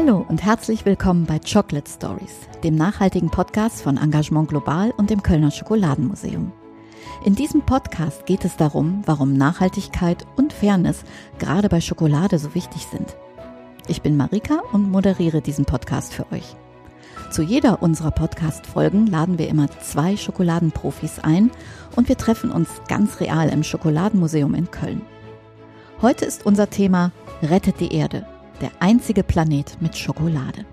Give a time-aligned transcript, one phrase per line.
[0.00, 5.24] Hallo und herzlich willkommen bei Chocolate Stories, dem nachhaltigen Podcast von Engagement Global und dem
[5.24, 6.52] Kölner Schokoladenmuseum.
[7.24, 11.02] In diesem Podcast geht es darum, warum Nachhaltigkeit und Fairness
[11.40, 13.16] gerade bei Schokolade so wichtig sind.
[13.88, 16.54] Ich bin Marika und moderiere diesen Podcast für euch.
[17.32, 21.50] Zu jeder unserer Podcast-Folgen laden wir immer zwei Schokoladenprofis ein
[21.96, 25.02] und wir treffen uns ganz real im Schokoladenmuseum in Köln.
[26.00, 27.10] Heute ist unser Thema
[27.42, 28.28] Rettet die Erde,
[28.60, 30.64] der einzige Planet mit Schokolade.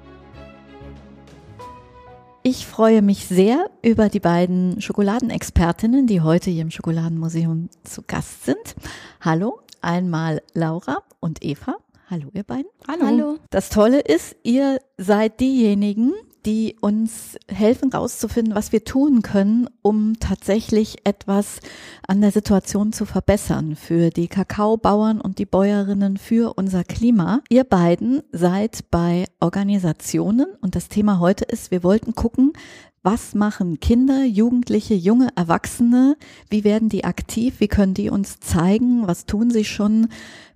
[2.43, 8.45] Ich freue mich sehr über die beiden Schokoladenexpertinnen, die heute hier im Schokoladenmuseum zu Gast
[8.45, 8.75] sind.
[9.21, 11.77] Hallo, einmal Laura und Eva.
[12.07, 12.69] Hallo, ihr beiden.
[12.87, 13.05] Hallo.
[13.05, 13.37] Hallo.
[13.49, 16.13] Das Tolle ist, ihr seid diejenigen,
[16.45, 21.59] die uns helfen herauszufinden, was wir tun können, um tatsächlich etwas
[22.07, 27.41] an der Situation zu verbessern für die Kakaobauern und die Bäuerinnen für unser Klima.
[27.49, 32.53] Ihr beiden seid bei Organisationen und das Thema heute ist, wir wollten gucken,
[33.01, 36.17] was machen Kinder, Jugendliche, junge Erwachsene?
[36.49, 37.59] Wie werden die aktiv?
[37.59, 39.07] Wie können die uns zeigen?
[39.07, 40.07] Was tun sie schon?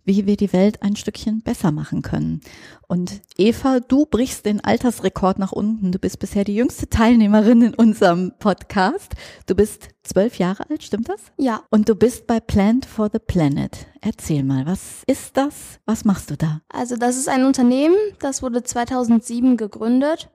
[0.09, 2.41] Wie wir die Welt ein Stückchen besser machen können.
[2.87, 5.91] Und Eva, du brichst den Altersrekord nach unten.
[5.91, 9.13] Du bist bisher die jüngste Teilnehmerin in unserem Podcast.
[9.45, 11.21] Du bist zwölf Jahre alt, stimmt das?
[11.37, 11.61] Ja.
[11.69, 13.85] Und du bist bei Plant for the Planet.
[14.01, 15.79] Erzähl mal, was ist das?
[15.85, 16.61] Was machst du da?
[16.69, 20.31] Also das ist ein Unternehmen, das wurde 2007 gegründet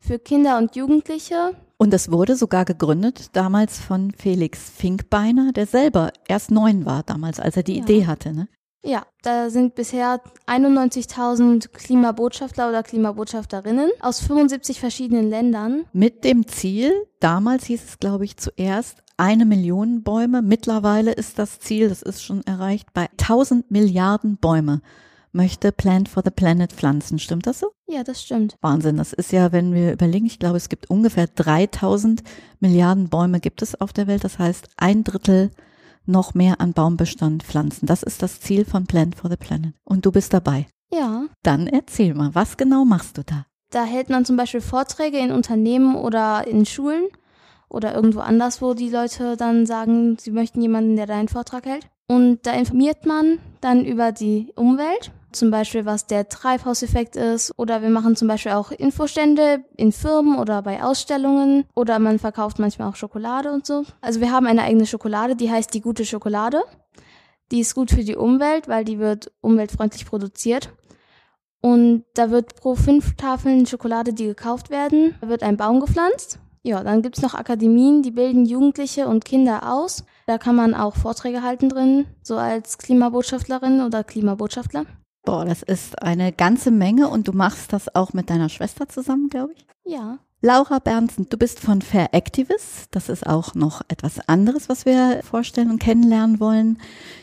[0.00, 1.54] für Kinder und Jugendliche.
[1.76, 7.40] Und das wurde sogar gegründet damals von Felix Finkbeiner, der selber erst neun war damals,
[7.40, 7.82] als er die ja.
[7.82, 8.32] Idee hatte.
[8.32, 8.48] Ne?
[8.84, 15.84] Ja, da sind bisher 91.000 Klimabotschafter oder Klimabotschafterinnen aus 75 verschiedenen Ländern.
[15.92, 20.42] Mit dem Ziel, damals hieß es, glaube ich, zuerst eine Million Bäume.
[20.42, 24.82] Mittlerweile ist das Ziel, das ist schon erreicht, bei 1000 Milliarden Bäume
[25.30, 27.18] möchte Plant for the Planet pflanzen.
[27.18, 27.72] Stimmt das so?
[27.86, 28.56] Ja, das stimmt.
[28.60, 28.96] Wahnsinn.
[28.96, 32.22] Das ist ja, wenn wir überlegen, ich glaube, es gibt ungefähr 3000
[32.60, 34.24] Milliarden Bäume gibt es auf der Welt.
[34.24, 35.50] Das heißt, ein Drittel
[36.06, 37.86] noch mehr an Baumbestand pflanzen.
[37.86, 39.74] Das ist das Ziel von Plant for the Planet.
[39.84, 40.66] Und du bist dabei.
[40.92, 41.26] Ja.
[41.42, 43.46] Dann erzähl mal, was genau machst du da?
[43.70, 47.04] Da hält man zum Beispiel Vorträge in Unternehmen oder in Schulen
[47.68, 51.64] oder irgendwo anders, wo die Leute dann sagen, sie möchten jemanden, der da einen Vortrag
[51.64, 51.88] hält.
[52.06, 57.82] Und da informiert man dann über die Umwelt zum Beispiel was der Treibhauseffekt ist oder
[57.82, 62.88] wir machen zum Beispiel auch Infostände in Firmen oder bei Ausstellungen oder man verkauft manchmal
[62.88, 63.84] auch Schokolade und so.
[64.00, 66.62] Also wir haben eine eigene Schokolade, die heißt die gute Schokolade.
[67.50, 70.70] Die ist gut für die Umwelt, weil die wird umweltfreundlich produziert.
[71.60, 76.38] Und da wird pro fünf Tafeln Schokolade, die gekauft werden, wird ein Baum gepflanzt.
[76.64, 80.04] Ja, dann gibt's noch Akademien, die bilden Jugendliche und Kinder aus.
[80.26, 84.86] Da kann man auch Vorträge halten drin, so als Klimabotschafterin oder Klimabotschafter.
[85.24, 89.28] Boah, das ist eine ganze Menge und du machst das auch mit deiner Schwester zusammen,
[89.28, 89.66] glaube ich?
[89.84, 90.18] Ja.
[90.40, 92.88] Laura Bernsen, du bist von Fair Activist.
[92.90, 96.78] Das ist auch noch etwas anderes, was wir vorstellen und kennenlernen wollen.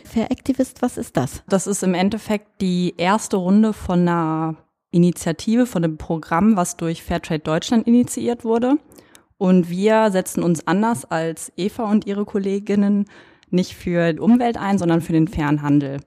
[0.06, 1.44] Fair Activist, was ist das?
[1.50, 4.56] Das ist im Endeffekt die erste Runde von einer
[4.92, 8.78] Initiative, von einem Programm, was durch Fairtrade Deutschland initiiert wurde.
[9.38, 13.06] Und wir setzen uns anders als Eva und ihre Kolleginnen
[13.50, 16.00] nicht für die Umwelt ein, sondern für den fairen Handel.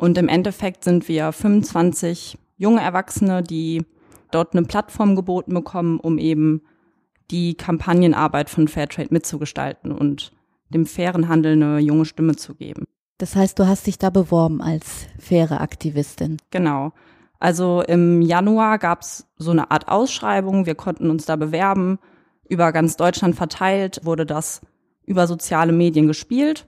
[0.00, 3.84] Und im Endeffekt sind wir 25 junge Erwachsene, die
[4.30, 6.62] dort eine Plattform geboten bekommen, um eben
[7.30, 10.32] die Kampagnenarbeit von Fairtrade mitzugestalten und
[10.70, 12.84] dem fairen Handel eine junge Stimme zu geben.
[13.18, 16.38] Das heißt, du hast dich da beworben als faire Aktivistin.
[16.50, 16.92] Genau.
[17.38, 20.64] Also im Januar gab es so eine Art Ausschreibung.
[20.64, 21.98] Wir konnten uns da bewerben.
[22.48, 24.62] Über ganz Deutschland verteilt wurde das
[25.04, 26.64] über soziale Medien gespielt.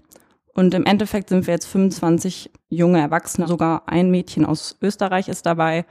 [0.55, 5.47] Und im Endeffekt sind wir jetzt 25 junge Erwachsene, sogar ein Mädchen aus Österreich ist
[5.47, 5.87] dabei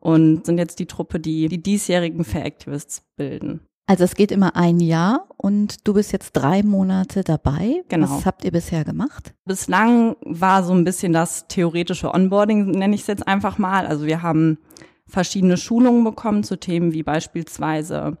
[0.00, 3.60] und sind jetzt die Truppe, die die diesjährigen Fair Activists bilden.
[3.88, 7.84] Also es geht immer ein Jahr und du bist jetzt drei Monate dabei.
[7.88, 8.10] Genau.
[8.10, 9.32] Was habt ihr bisher gemacht?
[9.44, 13.86] Bislang war so ein bisschen das theoretische Onboarding, nenne ich es jetzt einfach mal.
[13.86, 14.58] Also wir haben
[15.06, 18.18] verschiedene Schulungen bekommen zu Themen wie beispielsweise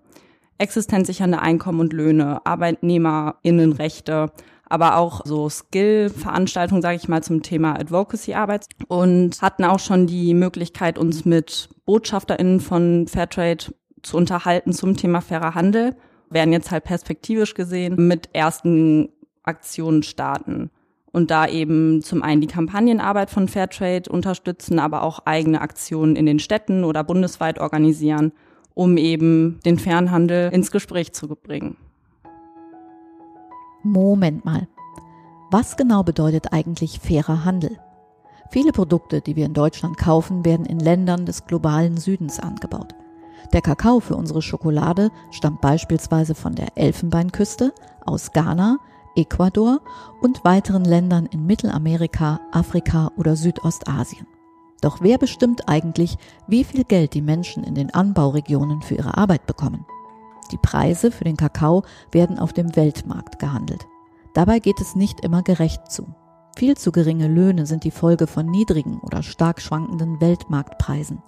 [0.58, 4.30] existenzsichernde Einkommen und Löhne, Arbeitnehmerinnenrechte,
[4.68, 8.66] aber auch so Skill-Veranstaltungen, sage ich mal, zum Thema Advocacy-Arbeit.
[8.88, 13.66] Und hatten auch schon die Möglichkeit, uns mit BotschafterInnen von Fairtrade
[14.02, 15.96] zu unterhalten zum Thema fairer Handel,
[16.30, 19.08] werden jetzt halt perspektivisch gesehen mit ersten
[19.44, 20.70] Aktionen starten.
[21.12, 26.26] Und da eben zum einen die Kampagnenarbeit von Fairtrade unterstützen, aber auch eigene Aktionen in
[26.26, 28.32] den Städten oder bundesweit organisieren,
[28.74, 31.76] um eben den Fernhandel ins Gespräch zu bringen.
[33.90, 34.68] Moment mal.
[35.50, 37.78] Was genau bedeutet eigentlich fairer Handel?
[38.50, 42.94] Viele Produkte, die wir in Deutschland kaufen, werden in Ländern des globalen Südens angebaut.
[43.52, 47.72] Der Kakao für unsere Schokolade stammt beispielsweise von der Elfenbeinküste,
[48.04, 48.78] aus Ghana,
[49.16, 49.80] Ecuador
[50.20, 54.26] und weiteren Ländern in Mittelamerika, Afrika oder Südostasien.
[54.82, 59.46] Doch wer bestimmt eigentlich, wie viel Geld die Menschen in den Anbauregionen für ihre Arbeit
[59.46, 59.86] bekommen?
[60.48, 61.82] Die Preise für den Kakao
[62.12, 63.86] werden auf dem Weltmarkt gehandelt.
[64.34, 66.06] Dabei geht es nicht immer gerecht zu.
[66.56, 71.22] Viel zu geringe Löhne sind die Folge von niedrigen oder stark schwankenden Weltmarktpreisen.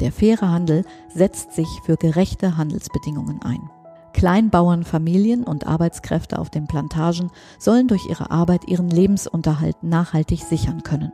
[0.00, 0.84] Der faire Handel
[1.14, 3.70] setzt sich für gerechte Handelsbedingungen ein.
[4.12, 11.12] Kleinbauernfamilien und Arbeitskräfte auf den Plantagen sollen durch ihre Arbeit ihren Lebensunterhalt nachhaltig sichern können.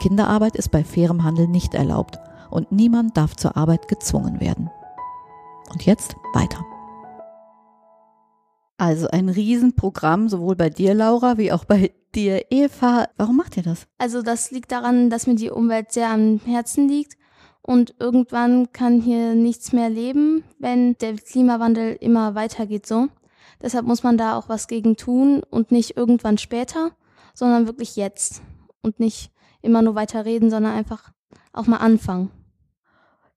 [0.00, 2.18] Kinderarbeit ist bei fairem Handel nicht erlaubt
[2.50, 4.70] und niemand darf zur Arbeit gezwungen werden.
[5.72, 6.64] Und jetzt weiter.
[8.80, 13.08] Also ein Riesenprogramm, sowohl bei dir, Laura, wie auch bei dir, Eva.
[13.18, 13.86] Warum macht ihr das?
[13.98, 17.18] Also das liegt daran, dass mir die Umwelt sehr am Herzen liegt
[17.60, 23.08] und irgendwann kann hier nichts mehr leben, wenn der Klimawandel immer weitergeht so.
[23.60, 26.92] Deshalb muss man da auch was gegen tun und nicht irgendwann später,
[27.34, 28.40] sondern wirklich jetzt
[28.80, 29.30] und nicht
[29.60, 31.12] immer nur weiter reden, sondern einfach
[31.52, 32.30] auch mal anfangen.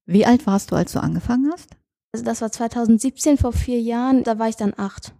[0.06, 1.68] Wie alt warst du, als du angefangen hast?
[2.12, 5.12] Also das war 2017, vor vier Jahren, da war ich dann acht.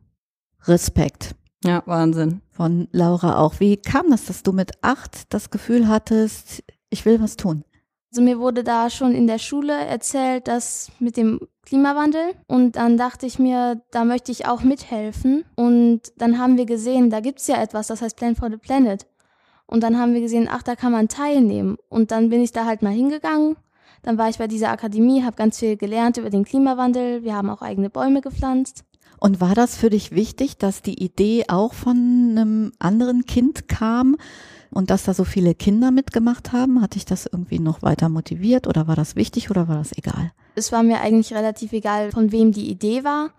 [0.66, 1.34] Respekt.
[1.64, 2.42] Ja, Wahnsinn.
[2.50, 3.58] Von Laura auch.
[3.58, 7.64] Wie kam das, dass du mit acht das Gefühl hattest, ich will was tun?
[8.12, 12.96] Also mir wurde da schon in der Schule erzählt, dass mit dem Klimawandel und dann
[12.96, 17.48] dachte ich mir, da möchte ich auch mithelfen und dann haben wir gesehen, da gibt's
[17.48, 19.06] ja etwas, das heißt Plan for the Planet
[19.66, 22.66] und dann haben wir gesehen, ach, da kann man teilnehmen und dann bin ich da
[22.66, 23.56] halt mal hingegangen.
[24.02, 27.24] Dann war ich bei dieser Akademie, habe ganz viel gelernt über den Klimawandel.
[27.24, 28.84] Wir haben auch eigene Bäume gepflanzt.
[29.24, 31.96] Und war das für dich wichtig, dass die Idee auch von
[32.36, 34.16] einem anderen Kind kam
[34.70, 36.82] und dass da so viele Kinder mitgemacht haben?
[36.82, 40.32] Hat dich das irgendwie noch weiter motiviert oder war das wichtig oder war das egal?
[40.56, 43.30] Es war mir eigentlich relativ egal, von wem die Idee war.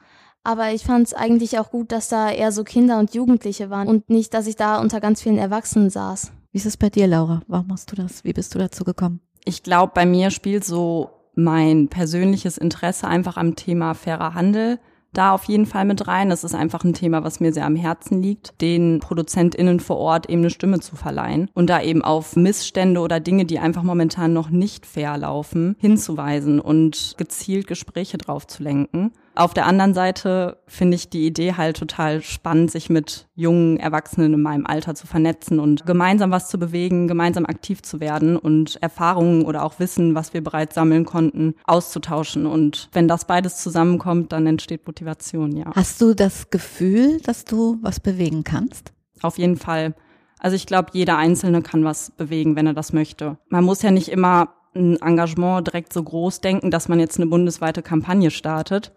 [0.44, 3.88] Aber ich fand es eigentlich auch gut, dass da eher so Kinder und Jugendliche waren
[3.88, 6.32] und nicht, dass ich da unter ganz vielen Erwachsenen saß.
[6.52, 7.42] Wie ist es bei dir, Laura?
[7.46, 8.24] Warum machst du das?
[8.24, 9.20] Wie bist du dazu gekommen?
[9.44, 14.80] Ich glaube, bei mir spielt so mein persönliches Interesse einfach am Thema fairer Handel
[15.18, 16.30] da auf jeden Fall mit rein.
[16.30, 20.30] Das ist einfach ein Thema, was mir sehr am Herzen liegt, den ProduzentInnen vor Ort
[20.30, 24.34] eben eine Stimme zu verleihen und da eben auf Missstände oder Dinge, die einfach momentan
[24.34, 29.12] noch nicht fair laufen, hinzuweisen und gezielt Gespräche drauf zu lenken.
[29.36, 34.34] Auf der anderen Seite finde ich die Idee halt total spannend, sich mit jungen Erwachsenen
[34.34, 38.82] in meinem Alter zu vernetzen und gemeinsam was zu bewegen, gemeinsam aktiv zu werden und
[38.82, 42.46] Erfahrungen oder auch Wissen, was wir bereits sammeln konnten, auszutauschen.
[42.46, 45.72] Und wenn das beides zusammenkommt, dann entsteht Motivation, ja.
[45.76, 48.94] Hast du das Gefühl, dass du was bewegen kannst?
[49.22, 49.96] Auf jeden Fall.
[50.40, 53.38] Also ich glaube, jeder Einzelne kann was bewegen, wenn er das möchte.
[53.50, 57.28] Man muss ja nicht immer ein Engagement direkt so groß denken, dass man jetzt eine
[57.28, 58.94] bundesweite Kampagne startet,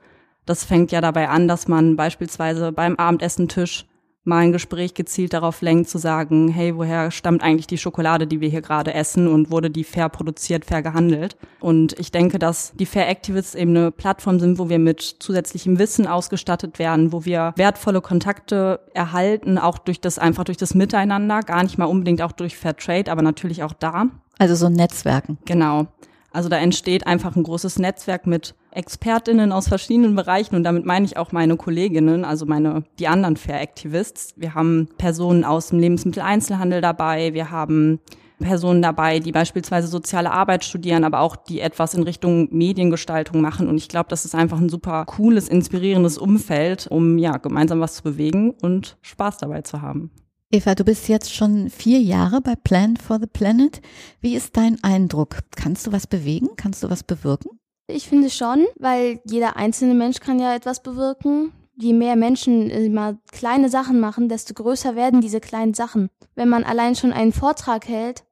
[0.49, 3.85] das fängt ja dabei an, dass man beispielsweise beim Abendessentisch
[4.25, 8.41] mal ein Gespräch gezielt darauf lenkt, zu sagen, hey, woher stammt eigentlich die Schokolade, die
[8.41, 11.37] wir hier gerade essen und wurde die fair produziert, fair gehandelt?
[11.61, 15.79] Und ich denke, dass die Fair Activists eben eine Plattform sind, wo wir mit zusätzlichem
[15.79, 21.41] Wissen ausgestattet werden, wo wir wertvolle Kontakte erhalten, auch durch das, einfach durch das Miteinander,
[21.41, 24.07] gar nicht mal unbedingt auch durch Fair Trade, aber natürlich auch da.
[24.39, 25.39] Also so Netzwerken.
[25.47, 25.87] Genau.
[26.31, 31.05] Also da entsteht einfach ein großes Netzwerk mit Expertinnen aus verschiedenen Bereichen und damit meine
[31.05, 34.35] ich auch meine Kolleginnen, also meine die anderen Fair Activists.
[34.37, 37.99] Wir haben Personen aus dem Lebensmitteleinzelhandel dabei, wir haben
[38.39, 43.67] Personen dabei, die beispielsweise soziale Arbeit studieren, aber auch die etwas in Richtung Mediengestaltung machen.
[43.67, 47.97] Und ich glaube, das ist einfach ein super cooles, inspirierendes Umfeld, um ja gemeinsam was
[47.97, 50.13] zu bewegen und Spaß dabei zu haben.
[50.53, 53.83] Eva, du bist jetzt schon vier Jahre bei Plan for the Planet.
[54.21, 55.41] Wie ist dein Eindruck?
[55.57, 56.51] Kannst du was bewegen?
[56.57, 57.59] Kannst du was bewirken?
[57.91, 61.53] Ich finde schon, weil jeder einzelne Mensch kann ja etwas bewirken.
[61.75, 66.11] Je mehr Menschen immer kleine Sachen machen, desto größer werden diese kleinen Sachen.
[66.35, 68.25] Wenn man allein schon einen Vortrag hält,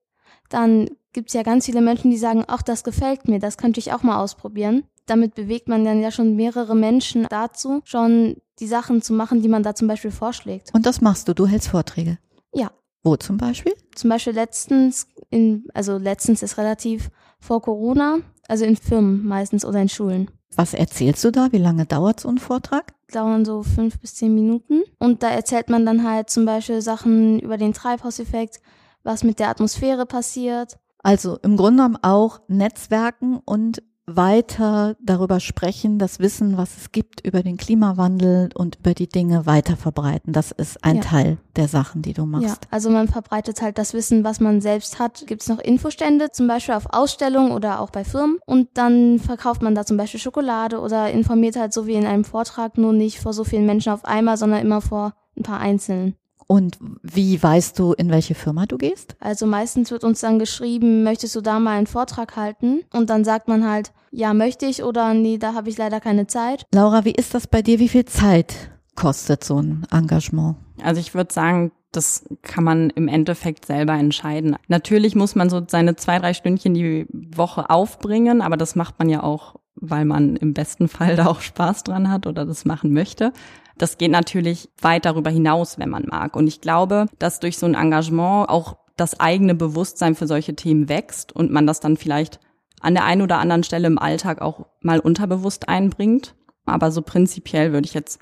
[0.51, 3.81] dann gibt es ja ganz viele Menschen, die sagen, ach, das gefällt mir, das könnte
[3.81, 4.85] ich auch mal ausprobieren.
[5.07, 9.49] Damit bewegt man dann ja schon mehrere Menschen dazu, schon die Sachen zu machen, die
[9.49, 10.71] man da zum Beispiel vorschlägt.
[10.75, 12.19] Und das machst du, du hältst Vorträge?
[12.53, 12.73] Ja.
[13.03, 13.73] Wo zum Beispiel?
[13.95, 17.09] Zum Beispiel letztens, in, also letztens ist relativ
[17.39, 20.31] vor Corona, also in Firmen meistens oder in Schulen.
[20.55, 21.49] Was erzählst du da?
[21.53, 22.95] Wie lange dauert so ein Vortrag?
[23.13, 24.83] Dauern so fünf bis zehn Minuten.
[24.99, 28.61] Und da erzählt man dann halt zum Beispiel Sachen über den Treibhauseffekt,
[29.03, 30.79] was mit der Atmosphäre passiert.
[31.03, 37.21] Also im Grunde genommen auch Netzwerken und weiter darüber sprechen, das Wissen, was es gibt
[37.27, 40.33] über den Klimawandel und über die Dinge weiter verbreiten.
[40.33, 41.03] Das ist ein Ja.
[41.03, 42.69] Teil der Sachen, die du Ja, machst.
[42.71, 45.25] also man verbreitet halt das Wissen, was man selbst hat.
[45.27, 48.39] Gibt es noch Infostände, zum Beispiel auf Ausstellungen oder auch bei Firmen.
[48.47, 52.25] Und dann verkauft man da zum Beispiel Schokolade oder informiert halt so wie in einem
[52.25, 56.15] Vortrag, nur nicht vor so vielen Menschen auf einmal, sondern immer vor ein paar Einzelnen.
[56.49, 59.17] Und wie weißt du, in welche Firma du gehst?
[59.19, 62.83] Also meistens wird uns dann geschrieben, möchtest du da mal einen Vortrag halten?
[62.93, 66.27] Und dann sagt man halt, ja, möchte ich oder nee, da habe ich leider keine
[66.27, 66.65] Zeit.
[66.75, 67.79] Laura, wie ist das bei dir?
[67.79, 70.57] Wie viel Zeit kostet so ein Engagement?
[70.83, 74.57] Also ich würde sagen, das kann man im Endeffekt selber entscheiden.
[74.69, 79.09] Natürlich muss man so seine zwei, drei Stündchen die Woche aufbringen, aber das macht man
[79.09, 82.93] ja auch, weil man im besten Fall da auch Spaß dran hat oder das machen
[82.93, 83.33] möchte.
[83.79, 86.37] Das geht natürlich weit darüber hinaus, wenn man mag.
[86.37, 90.89] Und ich glaube, dass durch so ein Engagement auch das eigene Bewusstsein für solche Themen
[90.89, 92.41] wächst und man das dann vielleicht
[92.81, 96.35] an der einen oder anderen Stelle im Alltag auch mal unterbewusst einbringt.
[96.65, 98.19] Aber so prinzipiell würde ich jetzt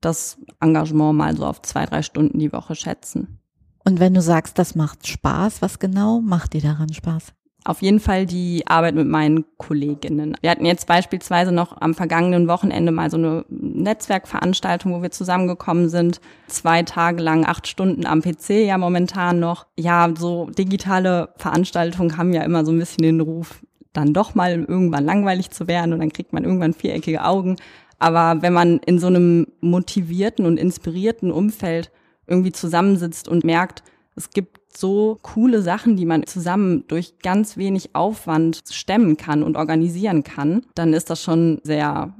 [0.00, 3.38] das Engagement mal so auf zwei, drei Stunden die Woche schätzen.
[3.84, 7.32] Und wenn du sagst, das macht Spaß, was genau macht dir daran Spaß?
[7.64, 10.36] Auf jeden Fall die Arbeit mit meinen Kolleginnen.
[10.40, 15.88] Wir hatten jetzt beispielsweise noch am vergangenen Wochenende mal so eine Netzwerkveranstaltung, wo wir zusammengekommen
[15.88, 16.20] sind.
[16.46, 19.66] Zwei Tage lang, acht Stunden am PC ja momentan noch.
[19.76, 23.60] Ja, so digitale Veranstaltungen haben ja immer so ein bisschen den Ruf,
[23.96, 27.56] dann doch mal irgendwann langweilig zu werden und dann kriegt man irgendwann viereckige Augen.
[27.98, 31.90] Aber wenn man in so einem motivierten und inspirierten Umfeld
[32.26, 33.82] irgendwie zusammensitzt und merkt,
[34.16, 39.56] es gibt so coole Sachen, die man zusammen durch ganz wenig Aufwand stemmen kann und
[39.56, 42.14] organisieren kann, dann ist das schon sehr,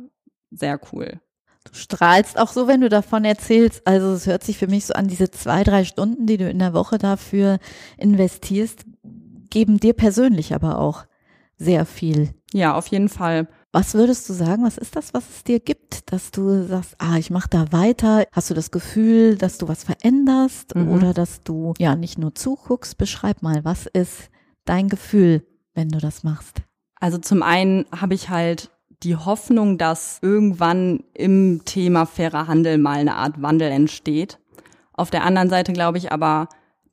[0.51, 1.21] sehr cool.
[1.65, 3.87] Du strahlst auch so, wenn du davon erzählst.
[3.87, 6.61] Also es hört sich für mich so an, diese zwei, drei Stunden, die du in
[6.61, 7.59] der Woche dafür
[7.99, 8.85] investierst,
[9.51, 11.07] geben dir persönlich aber auch
[11.59, 12.31] sehr viel.
[12.53, 13.49] Ja, auf jeden Fall.
[13.73, 17.17] Was würdest du sagen, was ist das, was es dir gibt, dass du sagst, ah,
[17.19, 18.25] ich mache da weiter?
[18.33, 20.89] Hast du das Gefühl, dass du was veränderst Mhm.
[20.93, 22.97] oder dass du ja nicht nur zuguckst?
[22.97, 24.31] Beschreib mal, was ist
[24.65, 26.63] dein Gefühl, wenn du das machst?
[27.01, 28.71] Also zum einen habe ich halt
[29.03, 34.39] die Hoffnung, dass irgendwann im Thema fairer Handel mal eine Art Wandel entsteht.
[34.95, 36.49] Auf der anderen Seite glaube ich aber,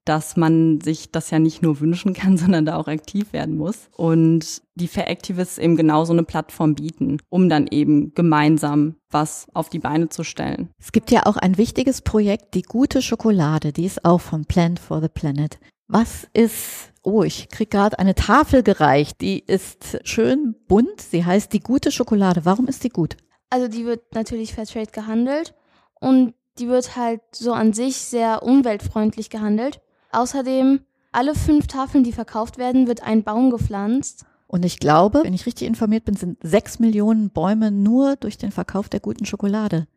[0.06, 3.90] dass man sich das ja nicht nur wünschen kann, sondern da auch aktiv werden muss.
[3.96, 9.48] Und die Fair Activists eben genau so eine Plattform bieten, um dann eben gemeinsam was
[9.54, 10.70] auf die Beine zu stellen.
[10.80, 14.80] Es gibt ja auch ein wichtiges Projekt, die gute Schokolade, die ist auch von Plant
[14.80, 15.60] for the Planet.
[15.88, 21.54] Was ist, oh, ich krieg gerade eine Tafel gereicht, die ist schön bunt, sie heißt
[21.54, 22.46] die gute Schokolade.
[22.46, 23.18] Warum ist die gut?
[23.52, 25.54] Also die wird natürlich Fairtrade gehandelt
[26.00, 29.82] und die wird halt so an sich sehr umweltfreundlich gehandelt.
[30.14, 34.26] Außerdem, alle fünf Tafeln, die verkauft werden, wird ein Baum gepflanzt.
[34.48, 38.52] Und ich glaube, wenn ich richtig informiert bin, sind sechs Millionen Bäume nur durch den
[38.52, 39.88] Verkauf der guten Schokolade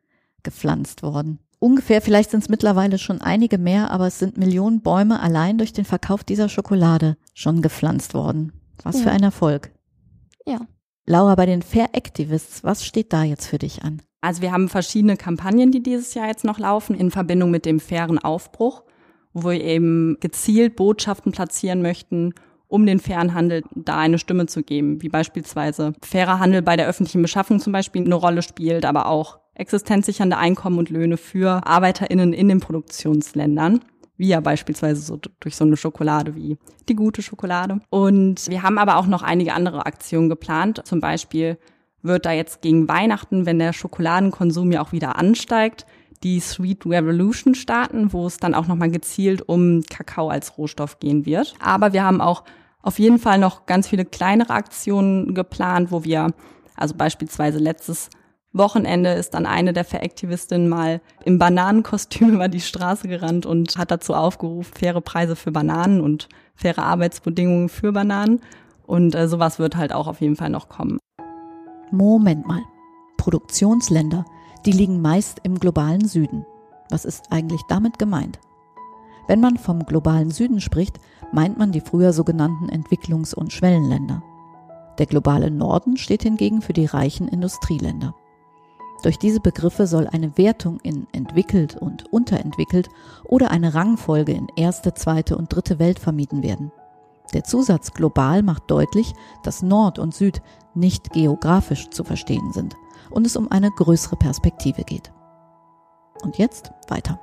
[0.42, 1.38] gepflanzt worden.
[1.58, 5.73] Ungefähr, vielleicht sind es mittlerweile schon einige mehr, aber es sind Millionen Bäume allein durch
[5.73, 8.52] den Verkauf dieser Schokolade schon gepflanzt worden.
[8.82, 9.12] Was für Ja.
[9.12, 9.70] ein Erfolg.
[10.46, 10.61] Ja.
[11.06, 14.02] Laura, bei den Fair Activists, was steht da jetzt für dich an?
[14.20, 17.80] Also wir haben verschiedene Kampagnen, die dieses Jahr jetzt noch laufen, in Verbindung mit dem
[17.80, 18.82] fairen Aufbruch,
[19.37, 22.33] wo wir eben gezielt Botschaften platzieren möchten,
[22.69, 26.88] um den fairen Handel da eine Stimme zu geben, wie beispielsweise fairer Handel bei der
[26.88, 32.33] öffentlichen Beschaffung zum Beispiel eine Rolle spielt, aber auch existenzsichernde Einkommen und Löhne für ArbeiterInnen
[32.33, 33.81] in den Produktionsländern,
[34.16, 36.57] wie ja beispielsweise so durch so eine Schokolade wie
[36.88, 37.81] die gute Schokolade.
[37.90, 41.59] Und wir haben aber auch noch einige andere Aktionen geplant, zum Beispiel
[42.00, 45.85] wird da jetzt gegen Weihnachten, wenn der Schokoladenkonsum ja auch wieder ansteigt,
[46.20, 51.26] die Sweet Revolution starten, wo es dann auch nochmal gezielt um Kakao als Rohstoff gehen
[51.26, 51.54] wird.
[51.61, 52.44] Aber wir haben auch
[52.82, 56.32] auf jeden Fall noch ganz viele kleinere Aktionen geplant, wo wir,
[56.76, 58.11] also beispielsweise letztes
[58.52, 63.90] Wochenende ist dann eine der Veraktivistinnen mal im Bananenkostüm über die Straße gerannt und hat
[63.90, 68.40] dazu aufgerufen, faire Preise für Bananen und faire Arbeitsbedingungen für Bananen.
[68.87, 70.99] Und äh, sowas wird halt auch auf jeden Fall noch kommen.
[71.90, 72.62] Moment mal.
[73.16, 74.25] Produktionsländer,
[74.66, 76.44] die liegen meist im globalen Süden.
[76.90, 78.40] Was ist eigentlich damit gemeint?
[79.28, 80.99] Wenn man vom globalen Süden spricht,
[81.32, 84.23] meint man die früher sogenannten Entwicklungs- und Schwellenländer.
[84.99, 88.14] Der globale Norden steht hingegen für die reichen Industrieländer.
[89.02, 92.88] Durch diese Begriffe soll eine Wertung in entwickelt und unterentwickelt
[93.25, 96.73] oder eine Rangfolge in erste, zweite und dritte Welt vermieden werden.
[97.35, 100.40] Der Zusatz global macht deutlich, dass Nord und Süd
[100.75, 102.76] nicht geografisch zu verstehen sind
[103.10, 105.12] und es um eine größere Perspektive geht.
[106.22, 107.20] Und jetzt weiter.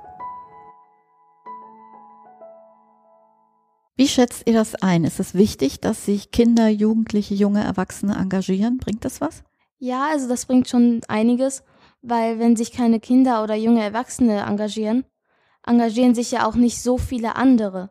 [3.96, 5.04] Wie schätzt ihr das ein?
[5.04, 8.78] Ist es wichtig, dass sich Kinder, Jugendliche, junge Erwachsene engagieren?
[8.78, 9.44] Bringt das was?
[9.78, 11.62] Ja, also das bringt schon einiges,
[12.02, 15.04] weil wenn sich keine Kinder oder junge Erwachsene engagieren,
[15.64, 17.90] engagieren sich ja auch nicht so viele andere.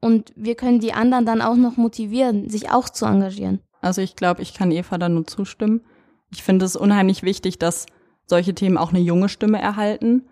[0.00, 3.60] Und wir können die anderen dann auch noch motivieren, sich auch zu engagieren.
[3.80, 5.84] Also ich glaube, ich kann Eva da nur zustimmen.
[6.36, 7.86] Ich finde es unheimlich wichtig, dass
[8.26, 10.26] solche Themen auch eine junge Stimme erhalten.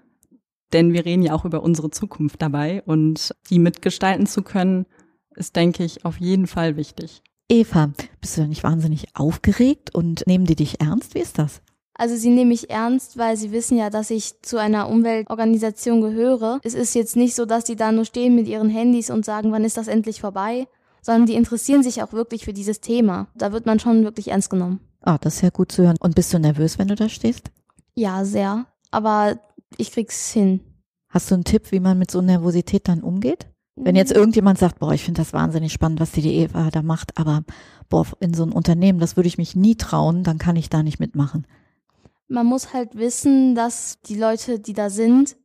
[0.75, 4.85] Denn wir reden ja auch über unsere Zukunft dabei und die mitgestalten zu können,
[5.35, 7.23] ist, denke ich, auf jeden Fall wichtig.
[7.49, 11.15] Eva, bist du da nicht wahnsinnig aufgeregt und nehmen die dich ernst?
[11.15, 11.63] Wie ist das?
[11.95, 16.61] Also sie nehmen mich ernst, weil sie wissen ja, dass ich zu einer Umweltorganisation gehöre.
[16.65, 19.53] Es ist jetzt nicht so, dass die da nur stehen mit ihren Handys und sagen,
[19.53, 20.67] wann ist das endlich vorbei,
[21.01, 23.29] sondern die interessieren sich auch wirklich für dieses Thema.
[23.35, 24.81] Da wird man schon wirklich ernst genommen.
[25.07, 25.97] Ah, das ist ja gut zu hören.
[26.01, 27.51] Und bist du nervös, wenn du da stehst?
[27.95, 28.67] Ja, sehr.
[28.91, 29.39] Aber
[29.77, 30.61] ich krieg's hin.
[31.09, 33.47] Hast du einen Tipp, wie man mit so Nervosität dann umgeht?
[33.77, 36.83] Wenn jetzt irgendjemand sagt, boah, ich finde das wahnsinnig spannend, was die, die Eva da
[36.83, 37.43] macht, aber
[37.89, 40.83] boah, in so ein Unternehmen, das würde ich mich nie trauen, dann kann ich da
[40.83, 41.47] nicht mitmachen.
[42.29, 45.37] Man muss halt wissen, dass die Leute, die da sind,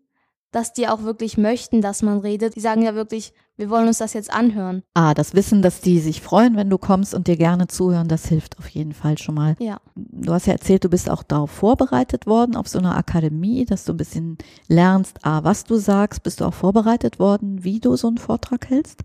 [0.51, 2.55] dass die auch wirklich möchten, dass man redet.
[2.55, 4.83] Die sagen ja wirklich, wir wollen uns das jetzt anhören.
[4.93, 8.25] Ah, das Wissen, dass die sich freuen, wenn du kommst und dir gerne zuhören, das
[8.25, 9.57] hilft auf jeden Fall schon mal.
[9.59, 9.81] Ja.
[9.95, 13.83] Du hast ja erzählt, du bist auch darauf vorbereitet worden, auf so einer Akademie, dass
[13.83, 14.37] du ein bisschen
[14.69, 16.23] lernst, ah, was du sagst.
[16.23, 19.01] Bist du auch vorbereitet worden, wie du so einen Vortrag hältst?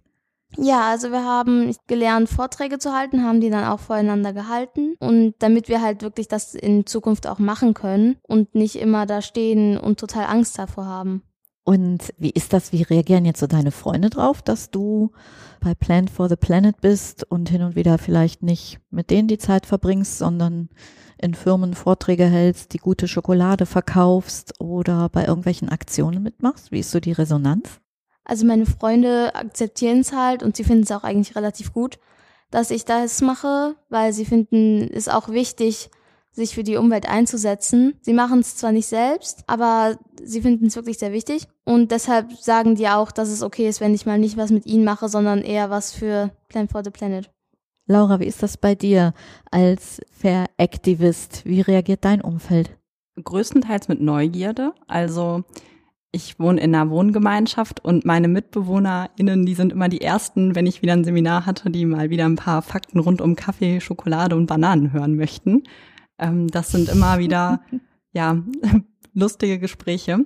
[0.57, 4.95] Ja, also wir haben gelernt, Vorträge zu halten, haben die dann auch voreinander gehalten.
[5.01, 9.21] Und damit wir halt wirklich das in Zukunft auch machen können und nicht immer da
[9.21, 11.23] stehen und total Angst davor haben.
[11.65, 12.73] Und wie ist das?
[12.73, 15.13] Wie reagieren jetzt so deine Freunde drauf, dass du
[15.61, 19.39] bei Plant for the Planet bist und hin und wieder vielleicht nicht mit denen die
[19.39, 20.69] Zeit verbringst, sondern
[21.17, 26.71] in Firmen Vorträge hältst, die gute Schokolade verkaufst oder bei irgendwelchen Aktionen mitmachst?
[26.71, 27.81] Wie ist so die Resonanz?
[28.25, 31.99] Also meine Freunde akzeptieren es halt und sie finden es auch eigentlich relativ gut,
[32.51, 35.91] dass ich das mache, weil sie finden es auch wichtig,
[36.35, 37.95] sich für die Umwelt einzusetzen.
[38.01, 41.47] Sie machen es zwar nicht selbst, aber sie finden es wirklich sehr wichtig.
[41.65, 44.67] Und deshalb sagen die auch, dass es okay ist, wenn ich mal nicht was mit
[44.67, 47.31] ihnen mache, sondern eher was für Plan for the Planet.
[47.87, 49.15] Laura, wie ist das bei dir
[49.51, 51.43] als Fair-Aktivist?
[51.45, 52.77] Wie reagiert dein Umfeld?
[53.23, 54.73] Größtenteils mit Neugierde.
[54.89, 55.45] Also
[56.11, 60.81] ich wohne in einer Wohngemeinschaft und meine MitbewohnerInnen, die sind immer die ersten, wenn ich
[60.81, 64.47] wieder ein Seminar hatte, die mal wieder ein paar Fakten rund um Kaffee, Schokolade und
[64.47, 65.65] Bananen hören möchten.
[66.19, 67.61] Ähm, das sind immer wieder,
[68.13, 68.43] ja,
[69.15, 70.25] lustige Gespräche.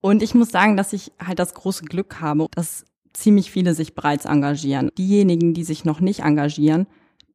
[0.00, 3.94] Und ich muss sagen, dass ich halt das große Glück habe, dass ziemlich viele sich
[3.94, 4.90] bereits engagieren.
[4.96, 6.86] Diejenigen, die sich noch nicht engagieren,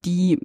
[0.06, 0.40] die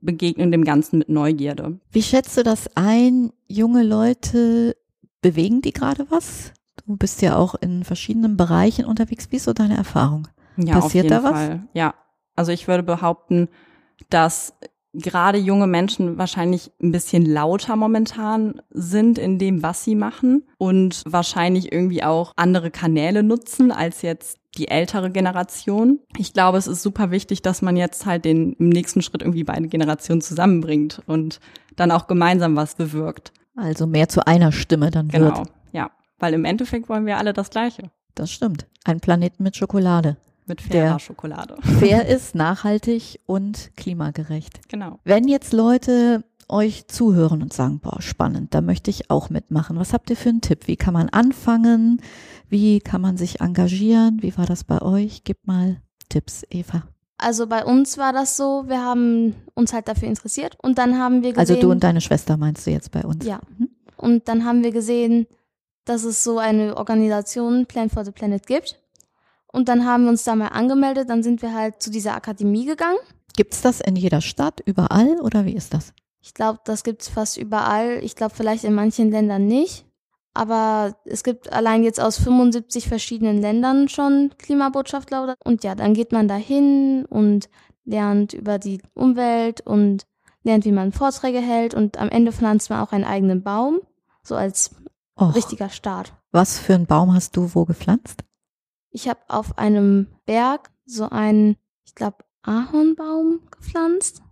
[0.00, 1.78] begegnen dem Ganzen mit Neugierde.
[1.90, 3.32] Wie schätzt du das ein?
[3.48, 4.76] Junge Leute,
[5.20, 6.52] bewegen die gerade was?
[6.86, 9.30] Du bist ja auch in verschiedenen Bereichen unterwegs.
[9.30, 10.28] Wie ist so deine Erfahrung?
[10.56, 11.32] Ja, Passiert auf jeden da was?
[11.32, 11.68] Fall.
[11.74, 11.94] Ja,
[12.36, 13.48] also ich würde behaupten,
[14.08, 14.54] dass
[14.92, 21.02] gerade junge Menschen wahrscheinlich ein bisschen lauter momentan sind in dem, was sie machen und
[21.06, 26.00] wahrscheinlich irgendwie auch andere Kanäle nutzen als jetzt die ältere Generation.
[26.16, 29.44] Ich glaube, es ist super wichtig, dass man jetzt halt den im nächsten Schritt irgendwie
[29.44, 31.38] beide Generationen zusammenbringt und
[31.76, 33.32] dann auch gemeinsam was bewirkt.
[33.54, 35.34] Also mehr zu einer Stimme dann wird.
[35.34, 37.90] Genau, ja, weil im Endeffekt wollen wir alle das Gleiche.
[38.16, 38.66] Das stimmt.
[38.84, 40.16] Ein Planeten mit Schokolade
[40.50, 41.56] mit fairer Schokolade.
[41.78, 44.68] Fair ist, nachhaltig und klimagerecht.
[44.68, 44.98] Genau.
[45.04, 49.78] Wenn jetzt Leute euch zuhören und sagen, boah, spannend, da möchte ich auch mitmachen.
[49.78, 50.66] Was habt ihr für einen Tipp?
[50.66, 52.02] Wie kann man anfangen?
[52.48, 54.18] Wie kann man sich engagieren?
[54.20, 55.22] Wie war das bei euch?
[55.24, 56.82] Gib mal Tipps, Eva.
[57.16, 61.22] Also bei uns war das so, wir haben uns halt dafür interessiert und dann haben
[61.22, 61.38] wir gesehen.
[61.38, 63.24] Also du und deine Schwester meinst du jetzt bei uns?
[63.24, 63.40] Ja.
[63.56, 63.68] Mhm.
[63.96, 65.26] Und dann haben wir gesehen,
[65.84, 68.80] dass es so eine Organisation Plan for the Planet gibt.
[69.52, 72.66] Und dann haben wir uns da mal angemeldet, dann sind wir halt zu dieser Akademie
[72.66, 72.98] gegangen.
[73.36, 75.92] Gibt's das in jeder Stadt, überall oder wie ist das?
[76.22, 77.98] Ich glaube, das gibt's fast überall.
[78.02, 79.86] Ich glaube vielleicht in manchen Ländern nicht.
[80.32, 85.34] Aber es gibt allein jetzt aus 75 verschiedenen Ländern schon Klimabotschafter.
[85.44, 87.48] Und ja, dann geht man da hin und
[87.84, 90.06] lernt über die Umwelt und
[90.42, 91.74] lernt, wie man Vorträge hält.
[91.74, 93.80] Und am Ende pflanzt man auch einen eigenen Baum,
[94.22, 94.70] so als
[95.20, 96.12] Och, richtiger Start.
[96.30, 98.22] Was für einen Baum hast du wo gepflanzt?
[98.92, 104.22] Ich habe auf einem Berg so einen, ich glaube, Ahornbaum gepflanzt.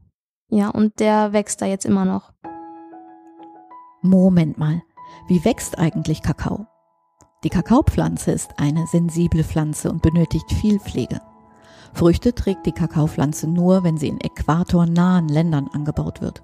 [0.48, 2.32] Ja, und der wächst da jetzt immer noch.
[4.02, 4.82] Moment mal,
[5.28, 6.66] wie wächst eigentlich Kakao?
[7.44, 11.20] Die Kakaopflanze ist eine sensible Pflanze und benötigt viel Pflege.
[11.94, 16.42] Früchte trägt die Kakaopflanze nur, wenn sie in äquatornahen Ländern angebaut wird.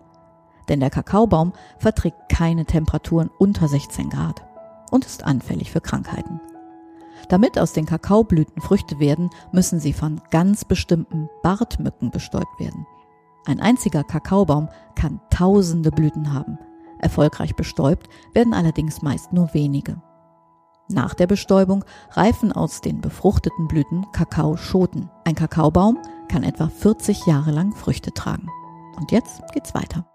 [0.68, 4.44] Denn der Kakaobaum verträgt keine Temperaturen unter 16 Grad
[4.92, 6.40] und ist anfällig für Krankheiten.
[7.28, 12.86] Damit aus den Kakaoblüten Früchte werden, müssen sie von ganz bestimmten Bartmücken bestäubt werden.
[13.46, 16.58] Ein einziger Kakaobaum kann tausende Blüten haben.
[16.98, 20.00] Erfolgreich bestäubt werden allerdings meist nur wenige.
[20.88, 25.10] Nach der Bestäubung reifen aus den befruchteten Blüten Kakaoschoten.
[25.24, 28.48] Ein Kakaobaum kann etwa 40 Jahre lang Früchte tragen.
[28.96, 30.06] Und jetzt geht's weiter.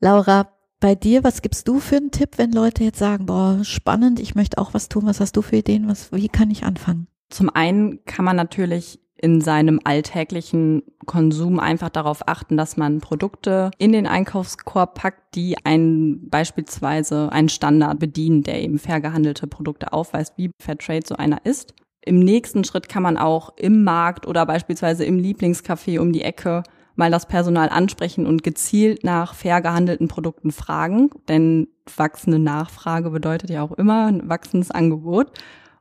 [0.00, 0.48] Laura,
[0.80, 4.34] bei dir, was gibst du für einen Tipp, wenn Leute jetzt sagen, boah, spannend, ich
[4.34, 7.06] möchte auch was tun, was hast du für Ideen, was, wie kann ich anfangen?
[7.30, 13.70] Zum einen kann man natürlich in seinem alltäglichen Konsum einfach darauf achten, dass man Produkte
[13.78, 19.94] in den Einkaufskorb packt, die einen beispielsweise einen Standard bedienen, der eben fair gehandelte Produkte
[19.94, 21.74] aufweist, wie Fairtrade so einer ist.
[22.04, 26.62] Im nächsten Schritt kann man auch im Markt oder beispielsweise im Lieblingscafé um die Ecke
[26.96, 33.50] mal das Personal ansprechen und gezielt nach fair gehandelten Produkten fragen, denn wachsende Nachfrage bedeutet
[33.50, 35.32] ja auch immer ein wachsendes Angebot.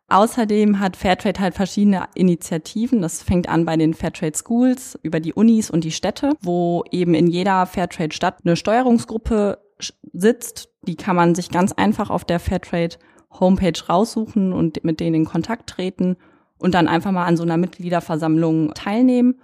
[0.10, 3.02] Außerdem hat Fairtrade halt verschiedene Initiativen.
[3.02, 7.13] Das fängt an bei den Fairtrade Schools über die Unis und die Städte, wo eben
[7.15, 9.60] in jeder Fairtrade Stadt eine Steuerungsgruppe
[10.12, 10.69] sitzt.
[10.84, 12.97] Die kann man sich ganz einfach auf der Fairtrade
[13.39, 16.17] Homepage raussuchen und mit denen in Kontakt treten
[16.60, 19.39] und dann einfach mal an so einer Mitgliederversammlung teilnehmen.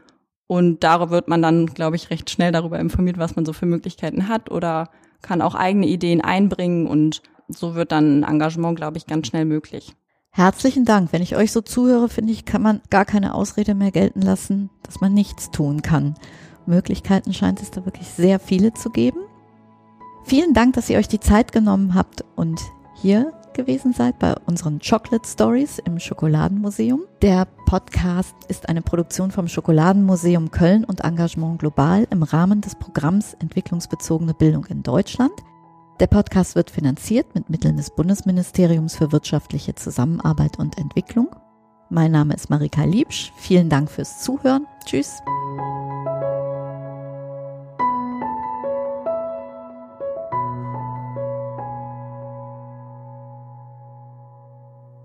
[0.51, 3.67] Und darüber wird man dann, glaube ich, recht schnell darüber informiert, was man so für
[3.67, 4.89] Möglichkeiten hat oder
[5.21, 9.45] kann auch eigene Ideen einbringen und so wird dann ein Engagement, glaube ich, ganz schnell
[9.45, 9.93] möglich.
[10.31, 11.13] Herzlichen Dank.
[11.13, 14.71] Wenn ich euch so zuhöre, finde ich, kann man gar keine Ausrede mehr gelten lassen,
[14.81, 16.15] dass man nichts tun kann.
[16.65, 19.19] Möglichkeiten scheint es da wirklich sehr viele zu geben.
[20.23, 22.59] Vielen Dank, dass ihr euch die Zeit genommen habt und
[22.95, 27.01] hier gewesen seid bei unseren Chocolate Stories im Schokoladenmuseum.
[27.21, 33.33] Der Podcast ist eine Produktion vom Schokoladenmuseum Köln und Engagement Global im Rahmen des Programms
[33.33, 35.33] Entwicklungsbezogene Bildung in Deutschland.
[35.99, 41.35] Der Podcast wird finanziert mit Mitteln des Bundesministeriums für wirtschaftliche Zusammenarbeit und Entwicklung.
[41.89, 43.33] Mein Name ist Marika Liebsch.
[43.35, 44.67] Vielen Dank fürs Zuhören.
[44.85, 45.19] Tschüss.